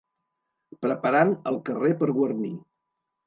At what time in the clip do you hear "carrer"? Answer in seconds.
1.69-1.93